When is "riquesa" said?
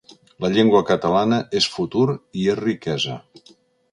2.63-3.19